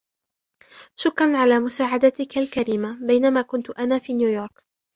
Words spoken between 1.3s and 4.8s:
على مساعدتكَ الكريمة بينما كنت أنا في نيويورك.